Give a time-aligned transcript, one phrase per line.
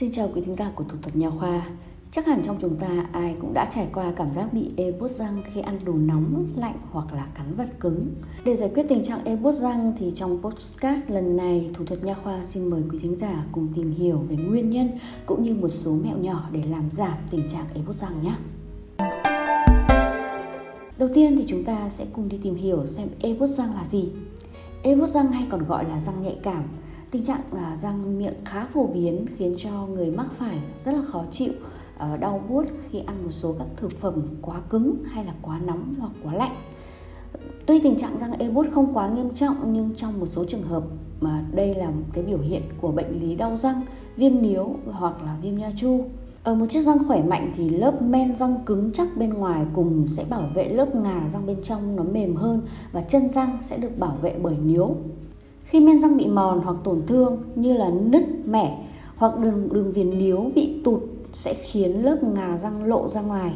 [0.00, 1.66] Xin chào quý thính giả của Thủ thuật Nhà khoa.
[2.10, 5.10] Chắc hẳn trong chúng ta ai cũng đã trải qua cảm giác bị ê bút
[5.10, 8.06] răng khi ăn đồ nóng, lạnh hoặc là cắn vật cứng.
[8.44, 12.04] Để giải quyết tình trạng ê bút răng thì trong podcast lần này Thủ thuật
[12.04, 14.90] Nha khoa xin mời quý thính giả cùng tìm hiểu về nguyên nhân
[15.26, 18.34] cũng như một số mẹo nhỏ để làm giảm tình trạng ê bút răng nhé.
[20.98, 23.84] Đầu tiên thì chúng ta sẽ cùng đi tìm hiểu xem ê bút răng là
[23.84, 24.08] gì.
[24.82, 26.62] Ê bút răng hay còn gọi là răng nhạy cảm
[27.10, 31.02] Tình trạng là răng miệng khá phổ biến khiến cho người mắc phải rất là
[31.02, 31.52] khó chịu,
[31.98, 35.60] ờ, đau buốt khi ăn một số các thực phẩm quá cứng hay là quá
[35.66, 36.54] nóng hoặc quá lạnh.
[37.66, 40.62] Tuy tình trạng răng ê buốt không quá nghiêm trọng nhưng trong một số trường
[40.62, 40.82] hợp
[41.20, 43.82] mà đây là một cái biểu hiện của bệnh lý đau răng,
[44.16, 46.04] viêm níu hoặc là viêm nha chu.
[46.44, 50.06] Ở một chiếc răng khỏe mạnh thì lớp men răng cứng chắc bên ngoài cùng
[50.06, 53.78] sẽ bảo vệ lớp ngà răng bên trong nó mềm hơn và chân răng sẽ
[53.78, 54.96] được bảo vệ bởi níu.
[55.70, 58.84] Khi men răng bị mòn hoặc tổn thương như là nứt, mẻ
[59.16, 61.00] hoặc đường, đường viền níu bị tụt
[61.32, 63.52] sẽ khiến lớp ngà răng lộ ra ngoài.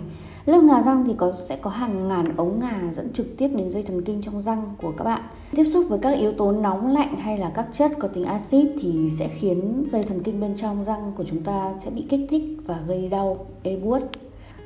[0.47, 3.70] Lớp ngà răng thì có sẽ có hàng ngàn ống ngà dẫn trực tiếp đến
[3.70, 5.22] dây thần kinh trong răng của các bạn.
[5.50, 8.66] Tiếp xúc với các yếu tố nóng lạnh hay là các chất có tính axit
[8.81, 12.27] thì sẽ khiến dây thần kinh bên trong răng của chúng ta sẽ bị kích
[12.31, 13.98] thích và gây đau, ê buốt.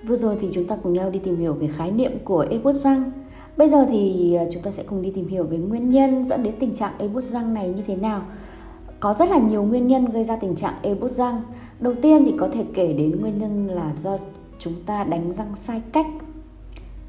[0.06, 2.58] Vừa rồi thì chúng ta cùng nhau đi tìm hiểu về khái niệm của ê
[2.58, 3.10] buốt răng.
[3.58, 6.42] Bây giờ thì à, chúng ta sẽ cùng đi tìm hiểu về nguyên nhân dẫn
[6.42, 8.22] đến tình trạng ê bút răng này như thế nào.
[9.00, 11.42] Có rất là nhiều nguyên nhân gây ra tình trạng ê bút răng.
[11.80, 14.18] Đầu tiên thì có thể kể đến nguyên nhân là do
[14.58, 16.06] chúng ta đánh răng sai cách.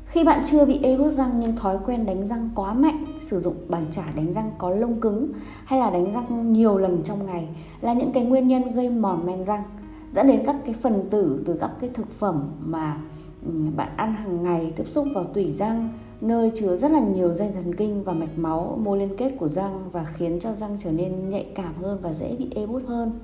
[0.05, 3.39] Khi bạn chưa bị ê bút răng nhưng thói quen đánh răng quá mạnh, sử
[3.39, 5.31] dụng bàn chải đánh răng có lông cứng
[5.65, 7.47] hay là đánh răng nhiều lần trong ngày
[7.81, 9.63] là những cái nguyên nhân gây mòn men răng
[10.11, 12.97] dẫn đến các cái phần tử từ các cái thực phẩm mà
[13.45, 15.89] ừ, bạn ăn hàng ngày tiếp xúc vào tủy răng
[16.21, 19.49] nơi chứa rất là nhiều dây thần kinh và mạch máu mô liên kết của
[19.49, 22.65] răng và khiến cho răng trở nên nhạy cảm hơn và dễ bị e ê
[22.65, 23.19] bút hơn.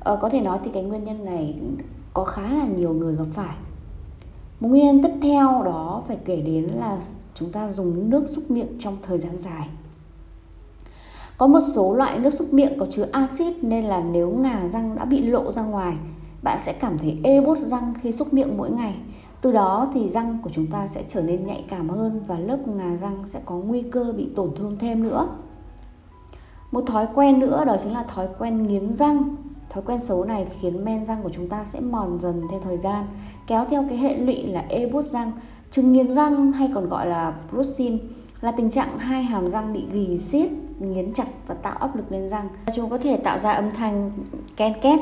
[0.00, 1.54] Ờ, có thể nói thì cái nguyên nhân này
[2.14, 3.56] có khá là nhiều người gặp phải.
[4.60, 6.98] Một nguyên nhân tiếp theo đó phải kể đến là
[7.34, 9.68] chúng ta dùng nước xúc miệng trong thời gian dài.
[11.38, 14.96] Có một số loại nước xúc miệng có chứa axit nên là nếu ngà răng
[14.96, 15.96] đã bị lộ ra ngoài
[16.42, 18.94] bạn sẽ cảm thấy e ê bút răng khi xúc miệng mỗi ngày
[19.40, 22.68] từ đó thì răng của chúng ta sẽ trở nên nhạy cảm hơn và lớp
[22.68, 25.28] ngà răng sẽ có nguy cơ bị tổn thương thêm nữa.
[26.70, 29.36] Một thói quen nữa đó chính là thói quen nghiến răng.
[29.70, 32.78] Thói quen xấu này khiến men răng của chúng ta sẽ mòn dần theo thời
[32.78, 33.04] gian,
[33.46, 35.32] kéo theo cái hệ lụy là ê bút răng
[35.70, 37.96] chứng nghiến răng hay còn gọi là bruxism
[38.40, 42.12] là tình trạng hai hàm răng bị gỉ xiết, nghiến chặt và tạo áp lực
[42.12, 42.48] lên răng.
[42.74, 44.10] Chúng có thể tạo ra âm thanh
[44.56, 45.00] ken két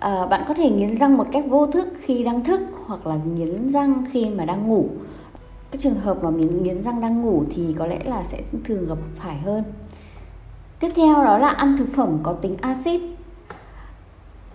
[0.00, 3.16] à, bạn có thể nghiến răng một cách vô thức khi đang thức hoặc là
[3.34, 4.88] nghiến răng khi mà đang ngủ.
[5.70, 8.86] Cái trường hợp mà mình nghiến răng đang ngủ thì có lẽ là sẽ thường
[8.88, 9.64] gặp phải hơn.
[10.80, 13.00] Tiếp theo đó là ăn thực phẩm có tính axit.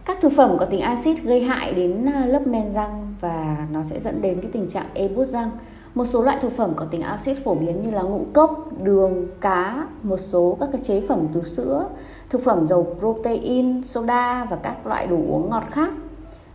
[0.05, 3.83] Các thực phẩm có tính axit gây hại đến à, lớp men răng và nó
[3.83, 5.51] sẽ dẫn đến cái tình trạng e ê bút răng.
[5.95, 9.27] Một số loại thực phẩm có tính axit phổ biến như là ngũ cốc, đường,
[9.41, 11.89] cá, một số các cái chế phẩm từ sữa,
[12.33, 15.91] thực phẩm giàu protein, soda và các loại đồ uống ngọt khác.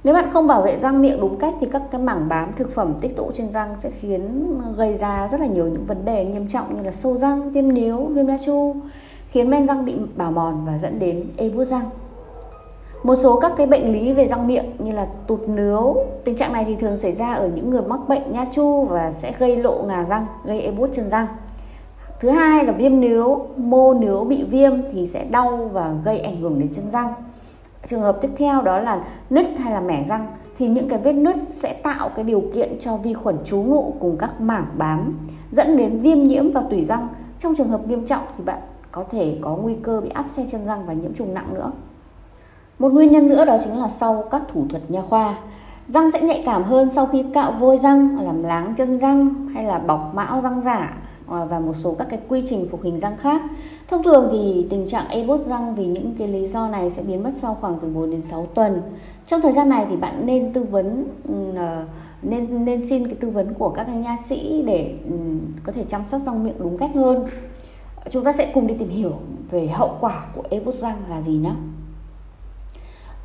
[0.04, 2.70] Nếu bạn không bảo vệ răng miệng đúng cách thì các cái mảng bám thực
[2.70, 6.04] phẩm tích tụ trên răng sẽ khiến ờ, gây ra rất là nhiều những vấn
[6.04, 8.76] đề nghiêm trọng như là sâu răng, viêm níu, viêm nha chu,
[9.28, 11.90] khiến men răng bị bào mòn và dẫn đến ê buốt răng.
[13.02, 16.52] Một số các cái bệnh lý về răng miệng như là tụt nướu, tình trạng
[16.52, 19.56] này thì thường xảy ra ở những người mắc bệnh nha chu và sẽ gây
[19.56, 21.26] lộ ngà răng, gây ê bút chân răng.
[22.20, 26.40] Thứ hai là viêm nướu, mô nướu bị viêm thì sẽ đau và gây ảnh
[26.40, 27.12] hưởng đến chân răng.
[27.86, 30.26] Trường hợp tiếp theo đó là nứt hay là mẻ răng
[30.58, 33.94] thì những cái vết nứt sẽ tạo cái điều kiện cho vi khuẩn trú ngụ
[34.00, 35.18] cùng các mảng bám
[35.50, 37.08] dẫn đến viêm nhiễm vào tủy răng.
[37.38, 38.58] Trong trường hợp nghiêm trọng thì bạn
[38.92, 41.72] có thể có nguy cơ bị áp xe chân răng và nhiễm trùng nặng nữa.
[42.78, 45.34] Một nguyên nhân nữa đó chính là sau các thủ thuật nha khoa.
[45.86, 49.64] Răng sẽ nhạy cảm hơn sau khi cạo vôi răng, làm láng chân răng hay
[49.64, 50.96] là bọc mão răng giả
[51.30, 53.42] À, và một số các cái quy trình phục hình răng khác.
[53.88, 57.02] Thông thường thì tình trạng e bốt răng vì những cái lý do này sẽ
[57.02, 58.82] biến mất sau khoảng từ 4 đến 6 tuần.
[59.26, 61.84] Trong thời gian này thì bạn nên tư vấn ừ, à,
[62.22, 65.16] nên nên xin cái tư vấn của các nha sĩ để ừ,
[65.64, 67.26] có thể chăm sóc răng miệng đúng cách hơn.
[68.10, 69.12] Chúng ta sẽ cùng đi tìm hiểu
[69.50, 71.52] về hậu quả của e bốt răng là gì nhé.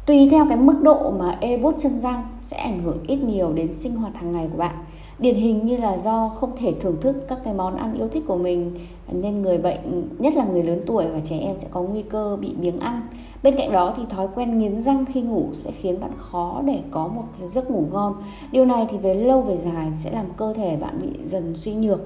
[0.06, 3.54] Tùy theo cái mức độ mà ê bút chân răng sẽ ảnh hưởng ít nhiều
[3.54, 4.76] đến sinh hoạt hàng ngày của bạn.
[5.20, 8.24] Điển hình như là do không thể thưởng thức các cái món ăn yêu thích
[8.28, 8.72] của mình
[9.12, 12.38] nên người bệnh, nhất là người lớn tuổi và trẻ em sẽ có nguy cơ
[12.42, 13.02] bị biếng ăn.
[13.44, 16.80] Bên cạnh đó thì thói quen nghiến răng khi ngủ sẽ khiến bạn khó để
[16.92, 18.16] có một cái giấc ngủ ngon.
[18.52, 21.74] Điều này thì về lâu về dài sẽ làm cơ thể bạn bị dần suy
[21.74, 22.00] nhược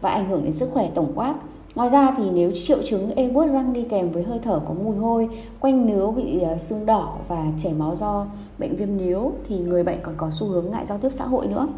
[0.00, 1.34] và ảnh hưởng đến sức khỏe tổng quát.
[1.74, 4.74] Ngoài ra thì nếu triệu chứng ê buốt răng đi kèm với hơi thở có
[4.84, 5.28] mùi hôi,
[5.60, 8.26] quanh nướu bị ờ, sưng đỏ và chảy máu do
[8.58, 11.46] bệnh viêm níu thì người bệnh còn có xu hướng ngại giao tiếp xã hội
[11.46, 11.68] nữa.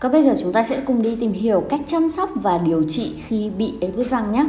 [0.00, 2.82] Còn bây giờ chúng ta sẽ cùng đi tìm hiểu cách chăm sóc và điều
[2.82, 4.46] trị khi bị ế buốt răng nhé.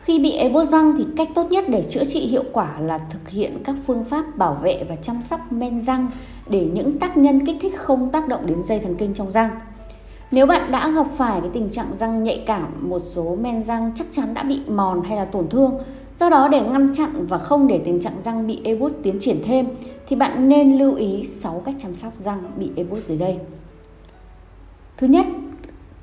[0.00, 2.98] Khi bị ế buốt răng thì cách tốt nhất để chữa trị hiệu quả là
[3.10, 6.10] thực hiện các phương pháp bảo vệ và chăm sóc men răng
[6.48, 9.50] để những tác nhân kích thích không tác động đến dây thần kinh trong răng.
[10.30, 13.92] Nếu bạn đã gặp phải cái tình trạng răng nhạy cảm, một số men răng
[13.94, 15.78] chắc chắn đã bị mòn hay là tổn thương.
[16.18, 19.36] Do đó để ngăn chặn và không để tình trạng răng bị ê tiến triển
[19.44, 19.66] thêm
[20.06, 23.38] thì bạn nên lưu ý 6 cách chăm sóc răng bị ê dưới đây.
[24.96, 25.26] Thứ nhất,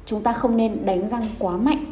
[0.05, 1.85] chúng ta không nên đánh răng quá mạnh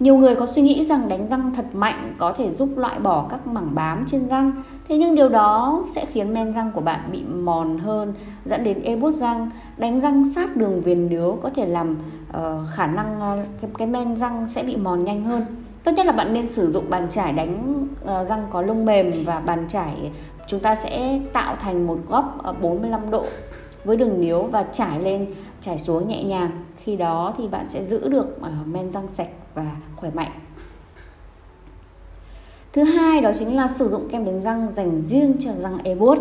[0.00, 3.26] nhiều người có suy nghĩ rằng đánh răng thật mạnh có thể giúp loại bỏ
[3.30, 4.52] các mảng bám trên răng,
[4.88, 8.14] thế nhưng điều đó sẽ khiến men răng của bạn bị mòn hơn,
[8.44, 9.50] dẫn đến ê bút răng.
[9.76, 11.96] Đánh răng sát đường viền nướu có thể làm
[12.30, 15.42] uh, khả năng uh, cái, cái men răng sẽ bị mòn nhanh hơn.
[15.84, 19.12] Tốt nhất là bạn nên sử dụng bàn chải đánh uh, răng có lông mềm
[19.24, 20.10] và bàn chải
[20.46, 23.24] chúng ta sẽ tạo thành một góc 45 độ
[23.84, 25.26] với đường níu và trải lên
[25.60, 29.28] trải xuống nhẹ nhàng khi đó thì bạn sẽ giữ được uh, men răng sạch
[29.58, 30.30] và khỏe mạnh.
[32.72, 35.94] Thứ hai đó chính là sử dụng kem đánh răng dành riêng cho răng e
[35.94, 36.18] buốt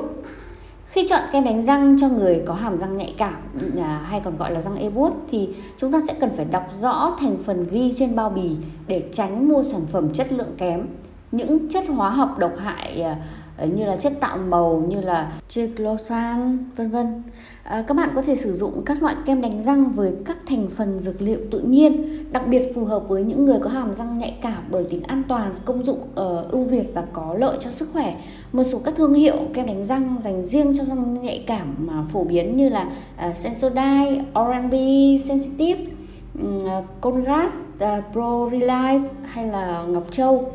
[0.98, 3.36] khi chọn kem đánh răng cho người có hàm răng nhạy cảm
[3.78, 6.70] à, hay còn gọi là răng e buốt thì chúng ta sẽ cần phải đọc
[6.80, 8.56] rõ thành phần ghi trên bao bì
[8.88, 10.88] để tránh mua sản phẩm chất lượng kém.
[11.32, 13.18] Những chất hóa học độc hại à,
[13.66, 17.24] như là chất tạo màu như là triclosan vân vân.
[17.64, 20.68] À, các bạn có thể sử dụng các loại kem đánh răng với các thành
[20.70, 24.20] phần dược liệu tự nhiên đặc biệt phù hợp với những người có hàm răng
[24.20, 27.72] nhạy cảm bởi tính an toàn công dụng uh, ưu việt và có lợi cho
[27.72, 28.16] sức khỏe.
[28.52, 32.04] Một số các thương hiệu kem đánh răng dành riêng cho răng nhạy cảm mà
[32.14, 32.90] phổ biến như là
[33.30, 35.86] uh, Sensodyne, Oral-B, Sensitive,
[36.42, 40.52] um, à, Conrast, uh, à, Pro Relife hay là Ngọc Châu.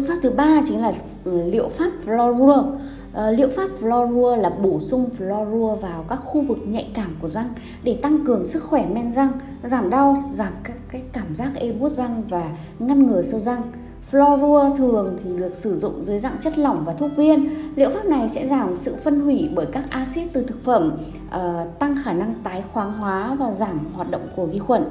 [0.00, 0.92] Phương pháp thứ ba chính là
[1.24, 2.76] ừ, liệu pháp Florua.
[3.12, 7.28] Ờ, liệu pháp Florua là bổ sung Florua vào các khu vực nhạy cảm của
[7.28, 7.48] răng
[7.82, 9.32] để tăng cường sức khỏe men răng,
[9.62, 13.62] giảm đau, giảm các cái cảm giác ê buốt răng và ngăn ngừa sâu răng.
[14.10, 17.48] Florua thường thì được sử dụng dưới dạng chất lỏng và thuốc viên.
[17.76, 20.92] Liệu pháp này sẽ giảm sự phân hủy bởi các axit từ thực phẩm,
[21.26, 24.84] uh, tăng khả năng tái khoáng hóa và giảm hoạt động của vi khuẩn.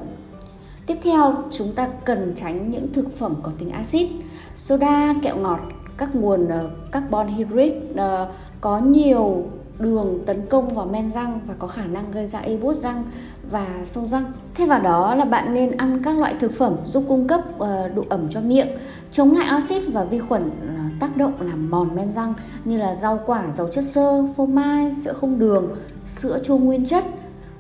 [0.89, 4.07] Tiếp theo, chúng ta cần tránh những thực phẩm có tính axit,
[4.55, 5.59] soda, kẹo ngọt,
[5.97, 6.51] các nguồn uh,
[6.91, 8.29] carbon hydrate uh,
[8.61, 9.43] có nhiều
[9.79, 13.03] đường tấn công vào men răng và có khả năng gây ra ê buốt răng
[13.51, 14.31] và sâu răng.
[14.55, 17.67] Thay vào đó là bạn nên ăn các loại thực phẩm giúp cung cấp uh,
[17.95, 18.67] độ ẩm cho miệng,
[19.11, 20.51] chống lại axit và vi khuẩn
[20.99, 22.33] tác động làm mòn men răng
[22.65, 25.75] như là rau quả giàu chất xơ, phô mai, sữa không đường,
[26.07, 27.03] sữa chua nguyên chất.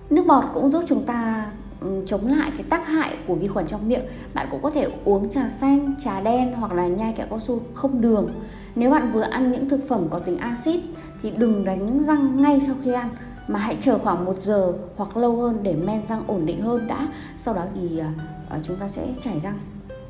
[0.09, 1.45] Nước bọt cũng giúp chúng ta
[1.81, 4.87] Ừ, chống lại cái tác hại của vi khuẩn trong miệng, bạn cũng có thể
[5.05, 8.29] uống trà xanh, trà đen hoặc là nhai kẹo cao su không đường.
[8.75, 10.79] Nếu bạn vừa ăn những thực phẩm có tính axit
[11.21, 13.09] thì đừng đánh răng ngay sau khi ăn,
[13.47, 16.87] mà hãy chờ khoảng 1 giờ hoặc lâu hơn để men răng ổn định hơn
[16.87, 17.07] đã.
[17.37, 18.13] Sau đó thì à,
[18.49, 19.59] à, chúng ta sẽ chảy răng.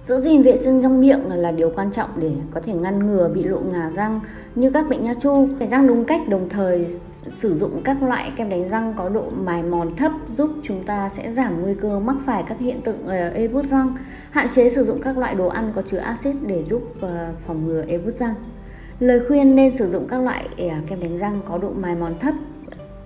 [0.06, 3.30] Giữ gìn vệ sinh răng miệng là điều quan trọng để có thể ngăn ngừa
[3.34, 4.20] bị lộ ngà răng
[4.56, 5.48] như các bệnh nha chu.
[5.60, 6.88] Chải răng đúng cách, đồng thời
[7.38, 11.10] sử dụng các loại kem đánh răng có độ mài mòn thấp giúp chúng ta
[11.10, 13.96] sẽ giảm nguy cơ mắc phải các hiện tượng ờ, ê bút răng.
[14.32, 17.68] Hạn chế sử dụng các loại đồ ăn có chứa axit để giúp ờ, phòng
[17.68, 18.36] ngừa ê bút răng.
[19.00, 22.14] Lời khuyên nên sử dụng các loại ờ, kem đánh răng có độ mài mòn
[22.20, 22.34] thấp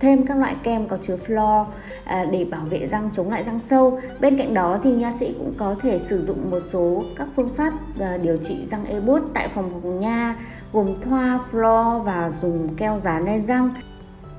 [0.00, 1.64] thêm các loại kem có chứa fluor
[2.04, 4.00] à, để bảo vệ răng chống lại răng sâu.
[4.20, 7.54] Bên cạnh đó thì nha sĩ cũng có thể sử dụng một số các phương
[7.56, 10.36] pháp à, điều trị răng e ê bốt tại phòng của nha
[10.72, 13.74] gồm thoa fluor và dùng keo dán lên răng.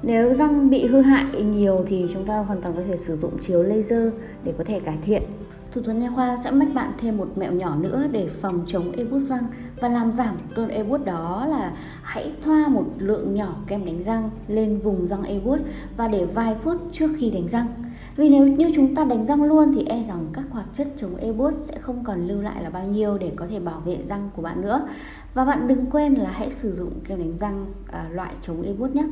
[0.03, 3.39] Nếu răng bị hư hại nhiều thì chúng ta hoàn toàn có thể sử dụng
[3.39, 4.13] chiếu laser
[4.43, 5.23] để có thể cải thiện.
[5.71, 8.91] Thủ thuật nha khoa sẽ mách bạn thêm một mẹo nhỏ nữa để phòng chống
[8.91, 9.47] ê bút răng
[9.79, 11.71] và làm giảm cơn ê bút đó là
[12.15, 15.59] hãy thoa một lượng nhỏ kem đánh răng lên vùng răng e bút
[15.97, 17.67] và để vài phút trước khi đánh răng.
[18.15, 21.15] Vì nếu như chúng ta đánh răng luôn thì e rằng các hoạt chất chống
[21.15, 23.97] e bút sẽ không còn lưu lại là bao nhiêu để có thể bảo vệ
[24.03, 24.87] răng của bạn nữa.
[25.33, 28.73] Và bạn đừng quên là hãy sử dụng kem đánh răng à, loại chống e
[28.73, 29.05] bút nhé.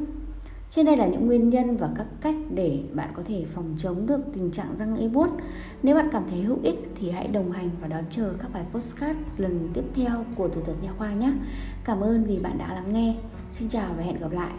[0.75, 4.05] Trên đây là những nguyên nhân và các cách để bạn có thể phòng chống
[4.05, 5.29] được tình trạng răng ê buốt.
[5.83, 8.63] Nếu bạn cảm thấy hữu ích thì hãy đồng hành và đón chờ các bài
[8.71, 11.33] postcard lần tiếp theo của thủ thuật nha khoa nhé.
[11.83, 13.15] Cảm ơn vì bạn đã lắng nghe.
[13.51, 14.53] Xin chào và hẹn gặp lại.